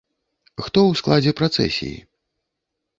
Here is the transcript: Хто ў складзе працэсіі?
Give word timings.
Хто 0.67 0.79
ў 0.85 0.91
складзе 1.03 1.31
працэсіі? 1.45 1.95